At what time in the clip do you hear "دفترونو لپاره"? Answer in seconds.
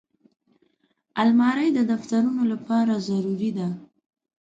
1.91-2.93